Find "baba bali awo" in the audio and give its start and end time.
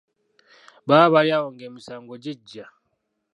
0.87-1.47